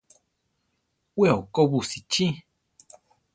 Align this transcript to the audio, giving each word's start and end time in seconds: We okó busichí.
We 1.19 1.27
okó 1.37 1.61
busichí. 1.75 2.27